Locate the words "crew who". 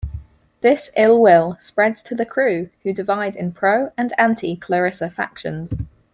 2.25-2.91